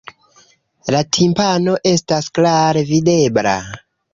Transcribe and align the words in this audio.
La 0.95 1.01
timpano 1.17 1.75
estas 1.91 2.33
klare 2.39 2.85
videbla. 2.89 3.57